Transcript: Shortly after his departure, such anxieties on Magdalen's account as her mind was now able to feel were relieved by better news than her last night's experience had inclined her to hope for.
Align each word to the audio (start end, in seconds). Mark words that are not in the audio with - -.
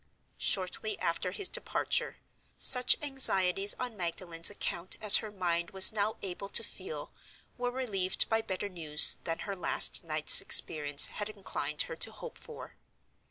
Shortly 0.39 0.97
after 0.97 1.29
his 1.31 1.47
departure, 1.47 2.17
such 2.57 2.97
anxieties 3.03 3.75
on 3.79 3.95
Magdalen's 3.95 4.49
account 4.49 4.97
as 4.99 5.17
her 5.17 5.29
mind 5.29 5.69
was 5.69 5.91
now 5.91 6.15
able 6.23 6.49
to 6.49 6.63
feel 6.63 7.11
were 7.55 7.69
relieved 7.69 8.27
by 8.27 8.41
better 8.41 8.67
news 8.67 9.17
than 9.25 9.37
her 9.45 9.55
last 9.55 10.03
night's 10.03 10.41
experience 10.41 11.05
had 11.05 11.29
inclined 11.29 11.83
her 11.83 11.95
to 11.97 12.11
hope 12.11 12.39
for. 12.39 12.77